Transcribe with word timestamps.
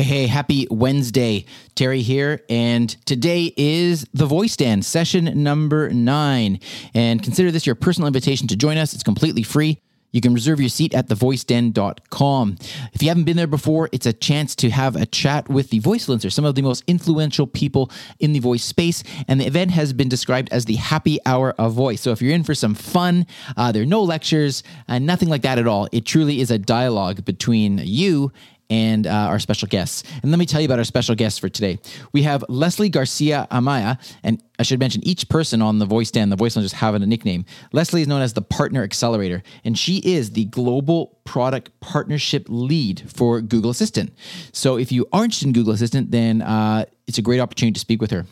Hey, 0.00 0.06
hey, 0.06 0.26
happy 0.28 0.66
Wednesday. 0.70 1.44
Teri 1.76 2.00
here. 2.00 2.40
And 2.48 2.88
today 3.04 3.52
is 3.54 4.06
the 4.14 4.24
Voice 4.24 4.56
Den, 4.56 4.80
session 4.80 5.42
number 5.42 5.90
nine. 5.90 6.58
And 6.94 7.22
consider 7.22 7.50
this 7.50 7.66
your 7.66 7.74
personal 7.74 8.06
invitation 8.06 8.48
to 8.48 8.56
join 8.56 8.78
us. 8.78 8.94
It's 8.94 9.02
completely 9.02 9.42
free. 9.42 9.78
You 10.10 10.22
can 10.22 10.32
reserve 10.32 10.58
your 10.58 10.70
seat 10.70 10.94
at 10.94 11.08
thevoiceden.com. 11.08 12.56
If 12.94 13.02
you 13.02 13.08
haven't 13.08 13.24
been 13.24 13.36
there 13.36 13.46
before, 13.46 13.90
it's 13.92 14.06
a 14.06 14.14
chance 14.14 14.56
to 14.56 14.70
have 14.70 14.96
a 14.96 15.04
chat 15.04 15.50
with 15.50 15.68
the 15.68 15.80
voice 15.80 16.06
influencers, 16.06 16.32
some 16.32 16.46
of 16.46 16.54
the 16.54 16.62
most 16.62 16.82
influential 16.86 17.46
people 17.46 17.90
in 18.18 18.32
the 18.32 18.38
voice 18.38 18.64
space. 18.64 19.04
And 19.28 19.38
the 19.38 19.46
event 19.46 19.72
has 19.72 19.92
been 19.92 20.08
described 20.08 20.48
as 20.50 20.64
the 20.64 20.76
happy 20.76 21.18
hour 21.26 21.54
of 21.58 21.74
voice. 21.74 22.00
So 22.00 22.10
if 22.10 22.22
you're 22.22 22.34
in 22.34 22.44
for 22.44 22.54
some 22.54 22.74
fun, 22.74 23.26
uh, 23.54 23.70
there 23.70 23.82
are 23.82 23.86
no 23.86 24.02
lectures, 24.02 24.62
uh, 24.88 24.98
nothing 24.98 25.28
like 25.28 25.42
that 25.42 25.58
at 25.58 25.66
all. 25.66 25.88
It 25.92 26.06
truly 26.06 26.40
is 26.40 26.50
a 26.50 26.58
dialogue 26.58 27.26
between 27.26 27.82
you 27.84 28.32
and 28.70 29.06
uh, 29.06 29.10
our 29.10 29.38
special 29.38 29.68
guests. 29.68 30.04
And 30.22 30.30
let 30.30 30.38
me 30.38 30.46
tell 30.46 30.60
you 30.60 30.66
about 30.66 30.78
our 30.78 30.84
special 30.84 31.14
guests 31.14 31.38
for 31.38 31.48
today. 31.48 31.78
We 32.12 32.22
have 32.22 32.44
Leslie 32.48 32.88
Garcia 32.88 33.46
Amaya, 33.50 33.98
and 34.22 34.42
I 34.60 34.62
should 34.62 34.78
mention 34.78 35.02
each 35.06 35.26
person 35.30 35.62
on 35.62 35.78
the 35.78 35.86
Voice 35.86 36.10
Den, 36.10 36.28
the 36.28 36.36
voice 36.36 36.52
just 36.52 36.74
have 36.74 36.94
a 36.94 36.98
nickname. 36.98 37.46
Leslie 37.72 38.02
is 38.02 38.08
known 38.08 38.20
as 38.20 38.34
the 38.34 38.42
Partner 38.42 38.82
Accelerator, 38.82 39.42
and 39.64 39.78
she 39.78 40.02
is 40.04 40.32
the 40.32 40.44
global 40.44 41.18
product 41.24 41.70
partnership 41.80 42.44
lead 42.50 43.10
for 43.10 43.40
Google 43.40 43.70
Assistant. 43.70 44.12
So 44.52 44.76
if 44.76 44.92
you 44.92 45.06
are 45.14 45.24
interested 45.24 45.46
in 45.46 45.54
Google 45.54 45.72
Assistant, 45.72 46.10
then 46.10 46.42
uh, 46.42 46.84
it's 47.06 47.16
a 47.16 47.22
great 47.22 47.40
opportunity 47.40 47.72
to 47.72 47.80
speak 47.80 48.02
with 48.02 48.10
her. 48.10 48.26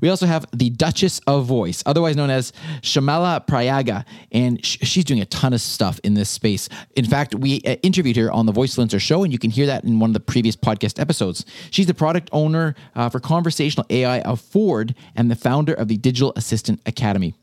We 0.00 0.08
also 0.08 0.26
have 0.26 0.46
the 0.52 0.70
Duchess 0.70 1.20
of 1.26 1.46
Voice, 1.46 1.82
otherwise 1.86 2.16
known 2.16 2.30
as 2.30 2.52
Shyamala 2.82 3.46
Prayaga, 3.46 4.04
and 4.30 4.64
sh- 4.64 4.78
she's 4.82 5.04
doing 5.04 5.20
a 5.20 5.26
ton 5.26 5.52
of 5.52 5.60
stuff 5.60 5.98
in 6.04 6.14
this 6.14 6.28
space. 6.28 6.68
In 6.94 7.06
fact, 7.06 7.34
we 7.34 7.62
uh, 7.62 7.76
interviewed 7.82 8.16
her 8.16 8.30
on 8.30 8.46
the 8.46 8.52
Voice 8.52 8.76
Influencer 8.76 9.00
show, 9.00 9.24
and 9.24 9.32
you 9.32 9.38
can 9.38 9.50
hear 9.50 9.66
that 9.66 9.84
in 9.84 9.98
one 9.98 10.10
of 10.10 10.14
the 10.14 10.20
previous 10.20 10.56
podcast 10.56 11.00
episodes. 11.00 11.46
She's 11.70 11.86
the 11.86 11.94
product 11.94 12.28
owner 12.32 12.74
uh, 12.94 13.08
for 13.08 13.18
conversational 13.20 13.86
AI 13.88 14.20
of 14.20 14.40
Ford 14.40 14.94
and 15.16 15.30
the 15.30 15.36
founder 15.36 15.71
of 15.72 15.88
the 15.88 15.96
Digital 15.96 16.32
Assistant 16.36 16.80
Academy. 16.86 17.34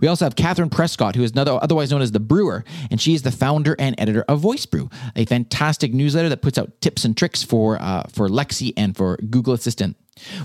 We 0.00 0.08
also 0.08 0.24
have 0.24 0.36
Katherine 0.36 0.70
Prescott, 0.70 1.16
who 1.16 1.22
is 1.22 1.32
another, 1.32 1.58
otherwise 1.60 1.90
known 1.90 2.02
as 2.02 2.12
the 2.12 2.20
Brewer, 2.20 2.64
and 2.90 3.00
she 3.00 3.14
is 3.14 3.22
the 3.22 3.32
founder 3.32 3.74
and 3.78 3.94
editor 3.98 4.22
of 4.28 4.40
Voice 4.40 4.66
Brew, 4.66 4.88
a 5.16 5.24
fantastic 5.24 5.92
newsletter 5.92 6.28
that 6.28 6.42
puts 6.42 6.58
out 6.58 6.80
tips 6.80 7.04
and 7.04 7.16
tricks 7.16 7.42
for 7.42 7.80
uh, 7.80 8.04
for 8.12 8.26
Alexa 8.26 8.66
and 8.76 8.96
for 8.96 9.16
Google 9.16 9.52
Assistant. 9.52 9.96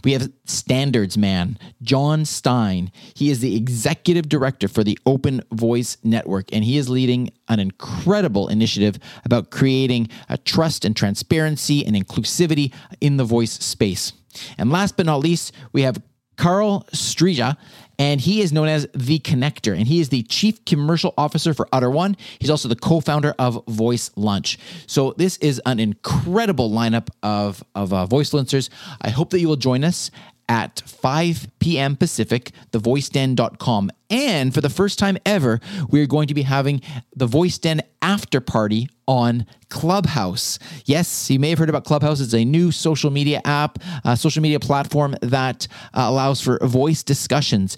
We 0.04 0.14
have 0.14 0.32
standards 0.46 1.16
man, 1.16 1.60
Jon 1.84 2.26
Stine. 2.26 2.92
He 3.14 3.30
is 3.30 3.40
the 3.40 3.56
executive 3.56 4.28
director 4.28 4.68
for 4.68 4.84
the 4.84 4.98
Open 5.06 5.42
Voice 5.52 5.98
Network, 6.04 6.52
and 6.52 6.64
he 6.64 6.78
is 6.78 6.90
leading 6.90 7.30
an 7.50 7.60
incredible 7.60 8.48
initiative 8.48 8.98
about 9.26 9.52
creating 9.52 10.10
a 10.28 10.38
trust 10.40 10.86
and 10.86 10.96
transparency 10.96 11.86
and 11.86 11.96
inclusivity 11.96 12.74
in 13.00 13.18
the 13.18 13.24
voice 13.24 13.52
space. 13.52 14.14
And 14.58 14.72
last 14.72 14.98
but 14.98 15.06
not 15.06 15.20
least, 15.20 15.52
we 15.72 15.84
have 15.84 16.02
Carl 16.40 16.88
Strija, 16.94 17.58
and 18.00 18.22
he 18.22 18.42
is 18.42 18.54
known 18.54 18.70
as 18.70 18.88
the 18.96 19.20
Connector, 19.20 19.78
and 19.78 19.86
he 19.86 20.00
is 20.00 20.08
the 20.08 20.24
chief 20.24 20.64
commercial 20.64 21.14
officer 21.18 21.54
for 21.54 21.68
Utter 21.74 21.90
One. 21.90 22.16
He's 22.40 22.50
also 22.50 22.70
the 22.70 22.78
co-founder 22.78 23.36
of 23.38 23.62
Voice 23.68 24.10
Lunch. 24.16 24.58
So 24.88 25.14
this 25.18 25.36
is 25.38 25.62
an 25.66 25.82
incredible 25.82 26.72
lineup 26.72 27.10
of 27.22 27.62
of 27.76 27.92
uh, 27.92 28.06
voice 28.06 28.30
influencers. 28.30 28.70
I 29.02 29.10
hope 29.10 29.32
that 29.32 29.42
you 29.42 29.50
will 29.50 29.58
join 29.58 29.84
us 29.84 30.12
at 30.48 30.82
5 30.86 31.48
p.m. 31.60 31.98
Pacific, 31.98 32.52
thevoiceden.com. 32.72 33.92
And 34.10 34.54
for 34.54 34.62
the 34.62 34.70
first 34.70 34.98
time 34.98 35.18
ever, 35.26 35.60
we're 35.90 36.08
going 36.08 36.28
to 36.30 36.34
be 36.34 36.42
having 36.44 36.82
the 37.16 37.28
Voice 37.28 37.58
Den 37.58 37.82
after 38.02 38.40
party 38.40 38.90
on 39.10 39.44
Clubhouse. 39.70 40.60
Yes, 40.86 41.32
you 41.32 41.40
may 41.40 41.50
have 41.50 41.58
heard 41.58 41.68
about 41.68 41.84
Clubhouse. 41.84 42.22
It's 42.22 42.36
a 42.36 42.46
new 42.46 42.72
social 42.72 43.10
media 43.10 43.42
app, 43.44 43.80
social 44.16 44.44
media 44.44 44.60
platform 44.60 45.16
that 45.24 45.68
uh, 45.96 46.06
allows 46.08 46.42
for 46.42 46.60
voice 46.62 47.02
discussions 47.02 47.76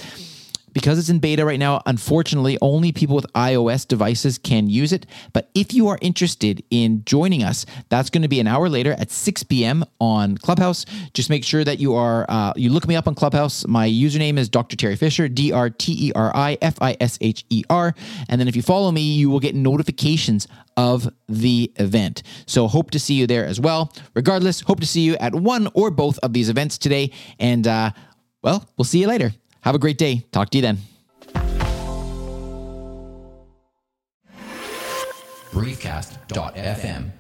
because 0.74 0.98
it's 0.98 1.10
in 1.10 1.20
beta 1.20 1.46
right 1.46 1.60
now, 1.60 1.82
unfortunately, 1.86 2.58
only 2.62 2.92
people 2.92 3.16
with 3.16 3.32
iOS 3.34 3.88
devices 3.88 4.38
can 4.38 4.70
use 4.70 4.94
it. 4.94 5.06
But 5.34 5.50
if 5.54 5.74
you 5.74 5.88
are 5.88 5.98
interested 6.02 6.64
in 6.70 7.04
joining 7.06 7.44
us, 7.44 7.66
that's 7.90 8.10
going 8.10 8.22
to 8.22 8.28
be 8.28 8.40
an 8.40 8.48
hour 8.48 8.70
later 8.70 8.94
at 8.94 9.12
6 9.12 9.44
p.m. 9.44 9.84
on 10.00 10.38
Clubhouse. 10.38 10.86
Just 11.14 11.30
make 11.30 11.44
sure 11.44 11.64
that 11.64 11.80
you 11.80 11.96
are 11.96 12.26
uh, 12.30 12.54
you 12.56 12.70
look 12.70 12.88
me 12.88 12.96
up 12.96 13.08
on 13.08 13.16
Clubhouse. 13.16 13.68
My 13.68 13.88
username 13.88 14.38
is 14.38 14.50
Dr. 14.50 14.76
Teri 14.76 14.98
Fisher, 14.98 15.28
D 15.28 15.52
R 15.52 15.70
T 15.70 16.08
E 16.08 16.12
R 16.16 16.32
I 16.36 16.58
F 16.62 16.78
I 16.82 16.96
S 17.00 17.18
H 17.22 17.46
E 17.50 17.64
R. 17.70 17.94
And 18.30 18.40
then 18.40 18.48
if 18.48 18.56
you 18.56 18.62
follow 18.62 18.92
me, 18.92 19.02
you 19.02 19.30
will 19.30 19.40
get 19.40 19.56
notifications 19.56 20.48
of 20.78 21.10
the 21.28 21.72
event. 21.76 22.24
So 22.46 22.68
hope 22.68 22.92
to 22.92 23.00
see 23.00 23.16
you 23.16 23.28
there 23.28 23.46
as 23.46 23.60
well. 23.60 23.94
Regardless, 24.14 24.62
hope 24.62 24.80
to 24.80 24.88
see 24.88 25.02
you 25.02 25.16
at 25.18 25.36
one 25.36 25.68
or 25.74 25.92
both 25.92 26.18
of 26.20 26.34
these 26.34 26.50
events 26.50 26.78
today. 26.78 27.12
And 27.40 27.68
uh, 27.68 27.92
well, 28.42 28.68
we'll 28.78 28.86
see 28.86 29.00
you 29.00 29.08
later. 29.08 29.34
Have 29.62 29.76
a 29.76 29.80
great 29.80 29.98
day. 29.98 30.26
Talk 30.32 30.50
to 30.52 30.58
you 30.58 30.62
then. 30.62 30.78
Briefcast.fm 35.52 37.12